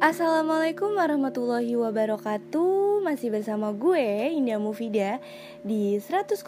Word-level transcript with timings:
Assalamualaikum 0.00 0.96
warahmatullahi 0.96 1.76
wabarakatuh. 1.76 3.04
Masih 3.04 3.28
bersama 3.28 3.68
gue 3.76 4.32
Indah 4.32 4.56
Mufida 4.56 5.20
Di 5.60 6.00
100,7 6.00 6.40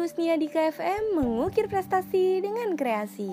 Usnia 0.00 0.40
di 0.40 0.48
KFM 0.48 1.12
Mengukir 1.12 1.68
prestasi 1.68 2.40
dengan 2.40 2.72
kreasi. 2.72 3.28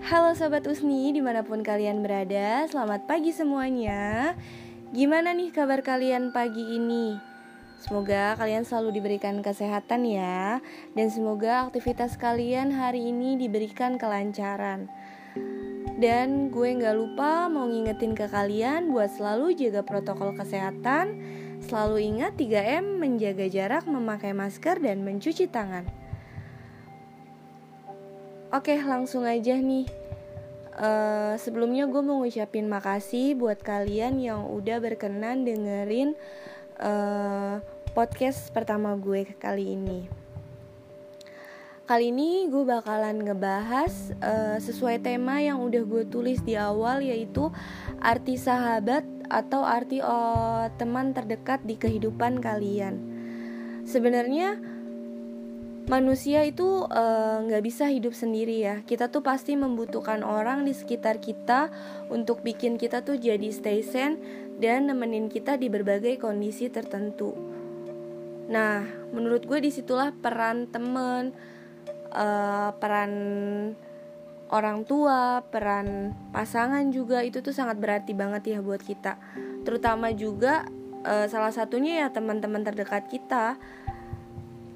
Halo 0.00 0.32
Sobat 0.32 0.64
Usni 0.64 1.12
di 1.12 1.20
mana 1.20 1.44
pun 1.44 1.60
kalian 1.60 2.00
berada 2.00 2.64
Selamat 2.72 3.04
pagi 3.04 3.36
semuanya. 3.36 4.32
Gimana 4.96 5.36
nih 5.36 5.52
kabar 5.52 5.84
kalian 5.84 6.32
pagi 6.32 6.72
ini? 6.72 7.20
Semoga 7.84 8.32
kalian 8.40 8.64
selalu 8.64 8.96
diberikan 8.96 9.44
kesehatan 9.44 10.08
ya 10.08 10.64
Dan 10.96 11.12
semoga 11.12 11.68
aktivitas 11.68 12.16
kalian 12.16 12.72
hari 12.72 13.12
ini 13.12 13.36
diberikan 13.36 14.00
kelancaran 14.00 14.88
dan 15.98 16.54
gue 16.54 16.78
gak 16.78 16.94
lupa 16.94 17.50
mau 17.50 17.66
ngingetin 17.66 18.14
ke 18.14 18.30
kalian 18.30 18.94
buat 18.94 19.10
selalu 19.18 19.58
jaga 19.58 19.82
protokol 19.82 20.30
kesehatan. 20.30 21.18
Selalu 21.58 22.14
ingat 22.14 22.38
3M, 22.38 23.02
menjaga 23.02 23.50
jarak, 23.50 23.84
memakai 23.90 24.30
masker, 24.30 24.78
dan 24.78 25.02
mencuci 25.02 25.50
tangan. 25.50 25.82
Oke 28.54 28.78
langsung 28.78 29.26
aja 29.26 29.58
nih. 29.58 29.90
Uh, 30.78 31.34
Sebelumnya 31.34 31.90
gue 31.90 31.98
mau 31.98 32.22
ngucapin 32.22 32.70
makasih 32.70 33.34
buat 33.34 33.58
kalian 33.58 34.22
yang 34.22 34.46
udah 34.46 34.78
berkenan 34.78 35.42
dengerin 35.42 36.14
uh, 36.78 37.58
podcast 37.98 38.54
pertama 38.54 38.94
gue 38.94 39.26
kali 39.42 39.74
ini 39.74 40.27
Kali 41.88 42.12
ini 42.12 42.44
gue 42.52 42.68
bakalan 42.68 43.24
ngebahas 43.24 44.12
uh, 44.20 44.60
sesuai 44.60 45.00
tema 45.00 45.40
yang 45.40 45.64
udah 45.64 45.88
gue 45.88 46.04
tulis 46.04 46.36
di 46.44 46.52
awal 46.52 47.00
yaitu 47.00 47.48
arti 48.04 48.36
sahabat 48.36 49.08
atau 49.32 49.64
arti 49.64 50.04
uh, 50.04 50.68
teman 50.76 51.16
terdekat 51.16 51.64
di 51.64 51.80
kehidupan 51.80 52.44
kalian. 52.44 53.00
Sebenarnya 53.88 54.60
manusia 55.88 56.44
itu 56.44 56.84
eh, 56.92 57.36
nggak 57.48 57.62
uh, 57.64 57.64
bisa 57.64 57.88
hidup 57.88 58.12
sendiri 58.12 58.60
ya. 58.60 58.84
Kita 58.84 59.08
tuh 59.08 59.24
pasti 59.24 59.56
membutuhkan 59.56 60.20
orang 60.20 60.68
di 60.68 60.76
sekitar 60.76 61.24
kita 61.24 61.72
untuk 62.12 62.44
bikin 62.44 62.76
kita 62.76 63.00
tuh 63.00 63.16
jadi 63.16 63.48
stay 63.48 63.80
sane 63.80 64.20
dan 64.60 64.92
nemenin 64.92 65.32
kita 65.32 65.56
di 65.56 65.72
berbagai 65.72 66.20
kondisi 66.20 66.68
tertentu. 66.68 67.32
Nah, 68.52 68.84
menurut 69.08 69.48
gue 69.48 69.64
di 69.64 69.72
situlah 69.72 70.12
peran 70.12 70.68
temen 70.68 71.56
uh, 72.12 72.70
peran 72.76 73.12
orang 74.48 74.84
tua, 74.88 75.44
peran 75.48 76.16
pasangan 76.32 76.88
juga 76.88 77.20
itu 77.20 77.44
tuh 77.44 77.52
sangat 77.52 77.76
berarti 77.76 78.16
banget 78.16 78.56
ya 78.56 78.58
buat 78.64 78.80
kita. 78.80 79.20
Terutama 79.64 80.12
juga 80.16 80.64
uh, 81.04 81.26
salah 81.28 81.52
satunya 81.52 82.06
ya 82.06 82.08
teman-teman 82.08 82.64
terdekat 82.64 83.08
kita. 83.12 83.60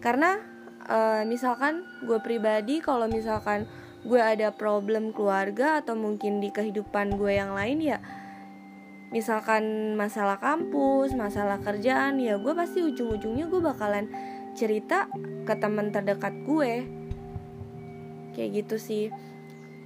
Karena 0.02 0.36
uh, 0.89 1.22
misalkan 1.24 1.86
gue 2.05 2.19
pribadi 2.20 2.83
kalau 2.83 3.08
misalkan 3.08 3.64
gue 4.02 4.19
ada 4.19 4.50
problem 4.50 5.14
keluarga 5.14 5.78
atau 5.78 5.94
mungkin 5.94 6.42
di 6.42 6.50
kehidupan 6.50 7.14
gue 7.14 7.39
yang 7.39 7.55
lain 7.55 7.78
ya 7.78 7.98
misalkan 9.12 9.94
masalah 9.94 10.41
kampus, 10.41 11.12
masalah 11.12 11.61
kerjaan 11.61 12.17
ya 12.19 12.41
gue 12.41 12.50
pasti 12.56 12.80
ujung-ujungnya 12.80 13.46
gue 13.46 13.61
bakalan 13.61 14.08
cerita 14.56 15.06
ke 15.44 15.55
teman 15.61 15.92
terdekat 15.92 16.33
gue 16.48 17.02
kayak 18.33 18.64
gitu 18.64 18.77
sih. 18.80 19.05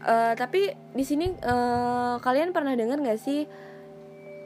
Uh, 0.06 0.36
tapi 0.38 0.76
di 0.94 1.04
sini 1.04 1.34
uh, 1.42 2.22
kalian 2.22 2.54
pernah 2.54 2.76
dengar 2.78 3.00
nggak 3.00 3.18
sih 3.18 3.50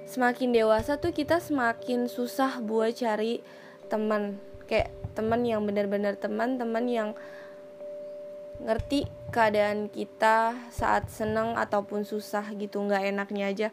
semakin 0.08 0.56
dewasa 0.56 0.97
tuh 0.97 1.12
kita 1.12 1.38
semakin 1.38 2.08
susah 2.08 2.58
buat 2.64 2.97
cari 2.97 3.44
teman. 3.92 4.41
Kayak 4.66 4.94
teman 5.12 5.42
yang 5.44 5.66
benar-benar 5.66 6.16
teman 6.16 6.56
teman 6.56 6.86
yang 6.86 7.10
ngerti 8.60 9.08
keadaan 9.32 9.88
kita 9.88 10.53
saat 10.69 11.08
seneng 11.08 11.56
ataupun 11.56 12.04
susah 12.04 12.44
gitu 12.56 12.80
nggak 12.82 13.12
enaknya 13.12 13.44
aja. 13.50 13.69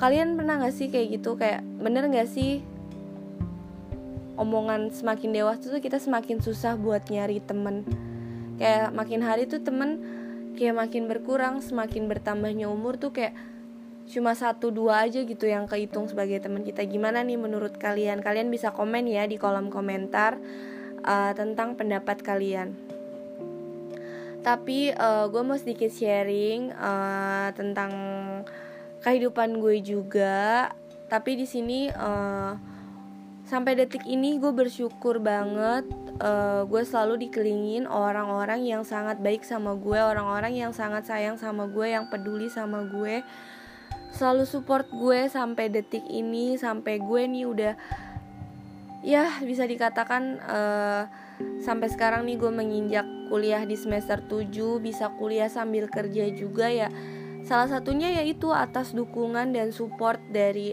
Kalian 0.00 0.40
pernah 0.40 0.56
nggak 0.60 0.74
sih 0.74 0.88
kayak 0.88 1.20
gitu? 1.20 1.36
Kayak 1.36 1.60
bener 1.80 2.08
nggak 2.08 2.28
sih 2.30 2.64
omongan 4.36 4.88
semakin 4.90 5.30
dewasa 5.36 5.68
tuh 5.68 5.82
kita 5.82 6.00
semakin 6.00 6.40
susah 6.40 6.74
buat 6.80 7.04
nyari 7.12 7.38
temen 7.44 7.84
kayak 8.56 8.92
makin 8.92 9.20
hari 9.24 9.48
tuh 9.48 9.60
temen 9.62 10.02
kayak 10.56 10.76
makin 10.76 11.08
berkurang 11.08 11.64
semakin 11.64 12.06
bertambahnya 12.06 12.68
umur 12.68 13.00
tuh 13.00 13.12
kayak 13.12 13.32
cuma 14.12 14.36
satu 14.36 14.68
dua 14.74 15.08
aja 15.08 15.22
gitu 15.24 15.48
yang 15.48 15.64
kehitung 15.64 16.10
sebagai 16.10 16.42
teman 16.42 16.66
kita. 16.66 16.84
Gimana 16.84 17.24
nih 17.24 17.38
menurut 17.40 17.78
kalian? 17.78 18.20
Kalian 18.20 18.52
bisa 18.52 18.74
komen 18.74 19.08
ya 19.08 19.24
di 19.24 19.40
kolom 19.40 19.72
komentar 19.72 20.36
uh, 21.06 21.32
tentang 21.32 21.78
pendapat 21.78 22.20
kalian. 22.20 22.74
Tapi 24.42 24.90
uh, 24.90 25.30
gue 25.30 25.42
mau 25.46 25.54
sedikit 25.54 25.88
sharing 25.88 26.74
uh, 26.74 27.54
tentang 27.54 27.92
kehidupan 29.00 29.62
gue 29.62 29.78
juga. 29.80 30.74
Tapi 31.06 31.38
di 31.38 31.46
sini 31.46 31.86
uh, 31.86 32.71
sampai 33.52 33.76
detik 33.76 34.08
ini 34.08 34.40
gue 34.40 34.48
bersyukur 34.48 35.20
banget 35.20 35.84
uh, 36.24 36.64
gue 36.64 36.82
selalu 36.88 37.28
dikelilingin 37.28 37.84
orang-orang 37.84 38.64
yang 38.64 38.80
sangat 38.80 39.20
baik 39.20 39.44
sama 39.44 39.76
gue 39.76 40.00
orang-orang 40.00 40.56
yang 40.56 40.72
sangat 40.72 41.04
sayang 41.04 41.36
sama 41.36 41.68
gue 41.68 41.92
yang 41.92 42.08
peduli 42.08 42.48
sama 42.48 42.88
gue. 42.88 43.20
Selalu 44.16 44.48
support 44.48 44.88
gue 44.88 45.28
sampai 45.28 45.68
detik 45.68 46.00
ini 46.08 46.56
sampai 46.56 46.96
gue 46.96 47.22
nih 47.28 47.44
udah 47.44 47.74
ya 49.04 49.28
bisa 49.44 49.68
dikatakan 49.68 50.40
uh, 50.48 51.04
sampai 51.60 51.92
sekarang 51.92 52.24
nih 52.24 52.40
gue 52.40 52.48
menginjak 52.48 53.04
kuliah 53.28 53.68
di 53.68 53.76
semester 53.76 54.24
7 54.24 54.48
bisa 54.80 55.12
kuliah 55.20 55.52
sambil 55.52 55.92
kerja 55.92 56.24
juga 56.32 56.72
ya. 56.72 56.88
Salah 57.44 57.68
satunya 57.68 58.16
yaitu 58.16 58.48
atas 58.48 58.96
dukungan 58.96 59.52
dan 59.52 59.76
support 59.76 60.24
dari 60.32 60.72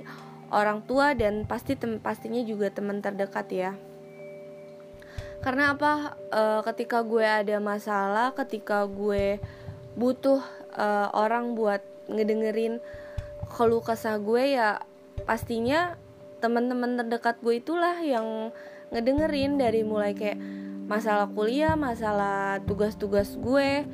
orang 0.49 0.81
tua 0.85 1.13
dan 1.13 1.45
pasti 1.45 1.77
tem 1.77 2.01
pastinya 2.01 2.41
juga 2.41 2.73
teman 2.73 3.01
terdekat 3.01 3.47
ya. 3.49 3.71
Karena 5.39 5.71
apa? 5.73 6.19
E, 6.29 6.41
ketika 6.67 6.99
gue 7.05 7.23
ada 7.23 7.57
masalah 7.63 8.35
ketika 8.35 8.83
gue 8.89 9.39
butuh 9.95 10.43
e, 10.75 10.85
orang 11.15 11.55
buat 11.55 11.79
ngedengerin 12.11 12.83
keluh 13.49 13.81
kesah 13.81 14.19
gue 14.19 14.59
ya 14.59 14.83
pastinya 15.23 15.95
teman-teman 16.43 16.99
terdekat 16.99 17.39
gue 17.39 17.59
itulah 17.59 17.99
yang 18.03 18.51
ngedengerin 18.91 19.61
dari 19.61 19.85
mulai 19.85 20.17
kayak 20.17 20.39
masalah 20.89 21.29
kuliah 21.29 21.77
masalah 21.77 22.59
tugas-tugas 22.65 23.37
gue. 23.39 23.85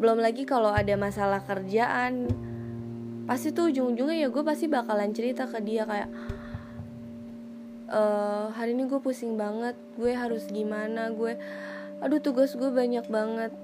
Belum 0.00 0.16
lagi 0.16 0.48
kalau 0.48 0.72
ada 0.72 0.96
masalah 0.96 1.44
kerjaan 1.44 2.49
pasti 3.30 3.54
tuh 3.54 3.70
ujung-ujungnya 3.70 4.26
ya 4.26 4.28
gue 4.34 4.42
pasti 4.42 4.66
bakalan 4.66 5.14
cerita 5.14 5.46
ke 5.46 5.62
dia 5.62 5.86
kayak 5.86 6.10
e, 7.86 8.00
hari 8.58 8.74
ini 8.74 8.90
gue 8.90 8.98
pusing 8.98 9.38
banget 9.38 9.78
gue 9.94 10.10
harus 10.10 10.50
gimana 10.50 11.14
gue 11.14 11.38
aduh 12.02 12.18
tugas 12.18 12.58
gue 12.58 12.74
banyak 12.74 13.06
banget 13.06 13.54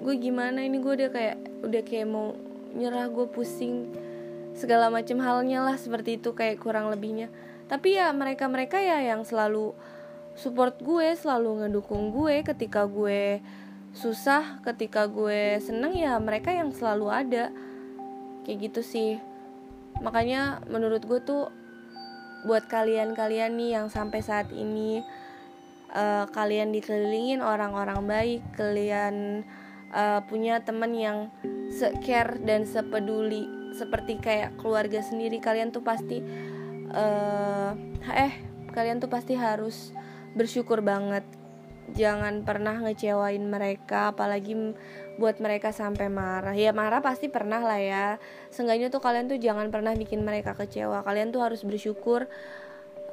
gue 0.00 0.14
gimana 0.16 0.64
ini 0.64 0.80
gue 0.80 0.92
udah 0.96 1.10
kayak 1.12 1.36
udah 1.60 1.82
kayak 1.84 2.08
mau 2.08 2.32
nyerah 2.72 3.12
gue 3.12 3.28
pusing 3.28 3.92
segala 4.56 4.88
macam 4.88 5.20
halnya 5.20 5.60
lah 5.60 5.76
seperti 5.76 6.16
itu 6.16 6.32
kayak 6.32 6.64
kurang 6.64 6.88
lebihnya. 6.88 7.28
Tapi 7.68 8.00
ya 8.00 8.08
mereka 8.16 8.48
mereka 8.48 8.80
ya 8.80 9.04
yang 9.04 9.22
selalu 9.22 9.76
support 10.36 10.80
gue 10.80 11.12
selalu 11.12 11.64
ngedukung 11.64 12.12
gue 12.12 12.40
ketika 12.44 12.88
gue 12.88 13.40
susah 13.96 14.60
ketika 14.64 15.08
gue 15.08 15.56
seneng 15.64 15.96
ya 15.96 16.16
mereka 16.20 16.52
yang 16.52 16.68
selalu 16.68 17.08
ada 17.08 17.48
kayak 18.46 18.70
gitu 18.70 18.80
sih. 18.86 19.18
Makanya 19.98 20.62
menurut 20.70 21.02
gue 21.02 21.18
tuh 21.18 21.50
buat 22.46 22.70
kalian-kalian 22.70 23.58
nih 23.58 23.70
yang 23.74 23.90
sampai 23.90 24.22
saat 24.22 24.54
ini 24.54 25.02
uh, 25.90 26.30
kalian 26.30 26.70
dikelilingin 26.70 27.42
orang-orang 27.42 28.06
baik 28.06 28.42
kalian 28.54 29.42
uh, 29.90 30.22
punya 30.30 30.62
temen 30.62 30.94
yang 30.94 31.18
se-care 31.74 32.38
dan 32.46 32.62
sepeduli 32.62 33.50
seperti 33.74 34.22
kayak 34.22 34.54
keluarga 34.62 35.02
sendiri 35.02 35.42
kalian 35.42 35.74
tuh 35.74 35.82
pasti 35.82 36.22
uh, 36.94 37.74
eh 38.14 38.32
kalian 38.70 39.02
tuh 39.02 39.10
pasti 39.10 39.34
harus 39.34 39.90
bersyukur 40.38 40.84
banget 40.86 41.26
jangan 41.94 42.42
pernah 42.42 42.82
ngecewain 42.82 43.44
mereka 43.46 44.10
apalagi 44.10 44.74
buat 45.20 45.38
mereka 45.38 45.70
sampai 45.70 46.10
marah. 46.10 46.56
Ya 46.56 46.74
marah 46.74 47.04
pasti 47.04 47.30
pernah 47.30 47.62
lah 47.62 47.78
ya. 47.78 48.06
Seenggaknya 48.50 48.90
tuh 48.90 48.98
kalian 48.98 49.30
tuh 49.30 49.38
jangan 49.38 49.70
pernah 49.70 49.94
bikin 49.94 50.26
mereka 50.26 50.58
kecewa. 50.58 51.06
Kalian 51.06 51.30
tuh 51.30 51.46
harus 51.46 51.62
bersyukur 51.62 52.26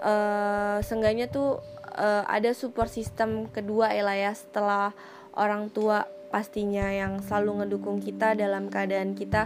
uh, 0.03 0.77
seenggaknya 0.81 1.29
tuh 1.29 1.63
uh, 1.95 2.23
ada 2.25 2.51
support 2.51 2.89
system 2.89 3.47
kedua 3.49 3.93
ya 3.93 4.03
lah 4.03 4.17
ya 4.17 4.31
setelah 4.33 4.91
orang 5.33 5.69
tua 5.69 6.05
pastinya 6.33 6.89
yang 6.89 7.21
selalu 7.21 7.63
ngedukung 7.63 8.01
kita 8.01 8.33
dalam 8.33 8.67
keadaan 8.73 9.13
kita 9.13 9.45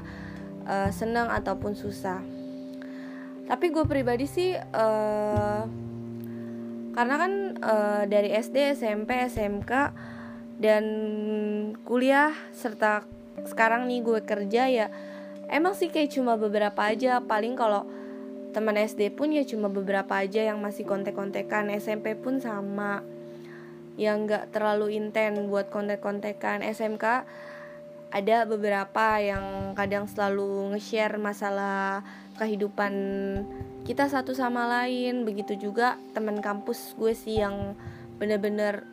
uh, 0.63 0.89
senang 0.89 1.27
ataupun 1.27 1.75
susah. 1.75 2.23
Tapi 3.47 3.71
gue 3.71 3.85
pribadi 3.87 4.27
sih 4.27 4.55
uh, 4.55 5.63
karena 6.97 7.15
kan 7.21 7.33
uh, 7.61 8.03
dari 8.09 8.33
SD 8.33 8.73
SMP 8.73 9.21
SMK 9.29 9.93
dan 10.57 10.85
kuliah 11.85 12.33
serta 12.57 13.05
sekarang 13.45 13.85
nih 13.85 14.01
gue 14.01 14.19
kerja 14.25 14.65
ya 14.65 14.89
emang 15.47 15.73
sih 15.73 15.89
kayak 15.91 16.13
cuma 16.13 16.35
beberapa 16.35 16.77
aja. 16.87 17.23
Paling 17.23 17.55
kalau 17.55 17.87
teman 18.51 18.75
SD 18.75 19.15
pun 19.15 19.31
ya 19.31 19.43
cuma 19.47 19.71
beberapa 19.71 20.19
aja 20.19 20.43
yang 20.43 20.59
masih 20.59 20.83
kontek-kontekan. 20.87 21.71
SMP 21.73 22.15
pun 22.15 22.39
sama. 22.39 23.03
Yang 23.97 24.17
nggak 24.29 24.43
terlalu 24.53 24.93
intens 24.93 25.41
buat 25.49 25.73
kontek-kontekan. 25.73 26.61
SMK 26.61 27.25
ada 28.07 28.47
beberapa 28.47 29.19
yang 29.19 29.75
kadang 29.75 30.07
selalu 30.07 30.75
nge-share 30.75 31.19
masalah 31.19 32.01
kehidupan 32.39 32.93
kita 33.83 34.07
satu 34.07 34.31
sama 34.31 34.67
lain. 34.67 35.27
Begitu 35.27 35.59
juga 35.59 35.99
teman 36.15 36.39
kampus 36.39 36.95
gue 36.95 37.11
sih 37.11 37.43
yang 37.43 37.75
bener-bener 38.17 38.87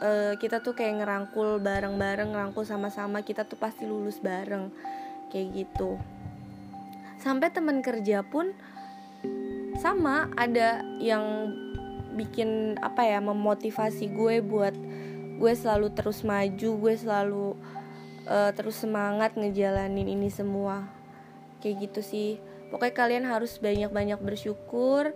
uh, 0.00 0.38
kita 0.38 0.62
tuh 0.62 0.78
kayak 0.78 1.02
ngerangkul 1.02 1.58
bareng-bareng 1.58 2.30
ngerangkul 2.30 2.62
sama-sama. 2.62 3.26
Kita 3.26 3.42
tuh 3.42 3.58
pasti 3.58 3.82
lulus 3.82 4.22
bareng 4.22 4.70
kayak 5.34 5.48
gitu. 5.52 5.98
Sampai 7.18 7.50
teman 7.50 7.82
kerja 7.82 8.22
pun 8.22 8.54
sama 9.82 10.30
ada 10.38 10.86
yang 11.02 11.50
bikin 12.16 12.80
apa 12.80 13.04
ya 13.04 13.20
memotivasi 13.20 14.08
gue 14.08 14.40
buat 14.40 14.72
gue 15.36 15.52
selalu 15.52 15.92
terus 15.92 16.24
maju 16.24 16.70
gue 16.80 16.94
selalu 16.96 17.48
uh, 18.26 18.50
terus 18.52 18.82
semangat 18.82 19.34
ngejalanin 19.38 20.06
ini 20.06 20.28
semua. 20.28 20.86
Kayak 21.62 21.90
gitu 21.90 22.00
sih. 22.04 22.30
Pokoknya 22.68 22.94
kalian 22.94 23.24
harus 23.30 23.56
banyak-banyak 23.62 24.18
bersyukur 24.20 25.14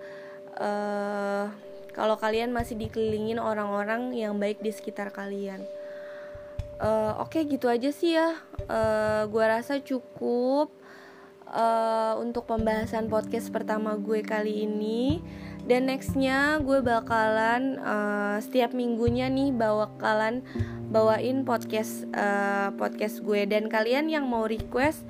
uh, 0.56 1.44
kalau 1.90 2.16
kalian 2.16 2.54
masih 2.54 2.78
dikelilingin 2.78 3.42
orang-orang 3.42 4.14
yang 4.14 4.38
baik 4.38 4.62
di 4.62 4.70
sekitar 4.70 5.10
kalian. 5.10 5.66
Uh, 6.80 7.12
oke 7.20 7.36
okay, 7.36 7.44
gitu 7.44 7.68
aja 7.68 7.92
sih 7.92 8.16
ya. 8.16 8.40
Uh, 8.70 9.28
gue 9.28 9.44
rasa 9.44 9.82
cukup 9.84 10.79
uh, 11.50 12.14
untuk 12.18 12.46
pembahasan 12.46 13.10
podcast 13.10 13.50
pertama 13.50 13.98
gue 13.98 14.22
kali 14.22 14.64
ini. 14.64 15.20
Dan 15.60 15.86
nextnya 15.86 16.58
gue 16.64 16.80
bakalan 16.82 17.78
uh, 17.78 18.40
setiap 18.42 18.74
minggunya 18.74 19.30
nih 19.30 19.54
bakalan 19.54 20.42
bawain 20.90 21.46
podcast 21.46 22.08
uh, 22.16 22.74
podcast 22.74 23.22
gue. 23.22 23.46
Dan 23.46 23.70
kalian 23.70 24.08
yang 24.10 24.26
mau 24.26 24.48
request 24.48 25.04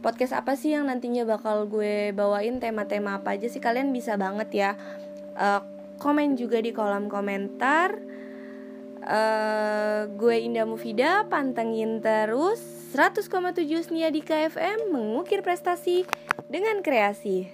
podcast 0.00 0.32
apa 0.32 0.56
sih 0.56 0.72
yang 0.72 0.88
nantinya 0.88 1.28
bakal 1.28 1.68
gue 1.68 2.12
bawain 2.16 2.56
tema-tema 2.56 3.20
apa 3.20 3.36
aja 3.36 3.48
sih 3.48 3.60
kalian 3.60 3.90
bisa 3.90 4.14
banget 4.20 4.48
ya. 4.52 4.70
Uh, 5.34 5.64
komen 6.00 6.36
juga 6.36 6.60
di 6.60 6.70
kolom 6.76 7.08
komentar. 7.08 7.96
Uh, 9.00 10.12
gue 10.12 10.44
Indah 10.44 10.68
Mufida 10.68 11.24
pantengin 11.24 12.04
terus 12.04 12.79
100,7 12.90 13.54
Snia 13.86 14.10
di 14.10 14.18
KFM 14.18 14.90
mengukir 14.90 15.46
prestasi 15.46 16.02
dengan 16.50 16.82
kreasi 16.82 17.46